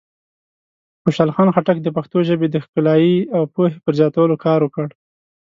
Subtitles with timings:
[1.03, 4.87] خوشحال خان خټک د پښتو ژبې د ښکلایۍ او پوهې پر زیاتولو کار وکړ.